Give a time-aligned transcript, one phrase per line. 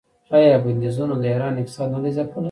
[0.35, 2.39] آیا بندیزونو د ایران اقتصاد نه دی ځپلی؟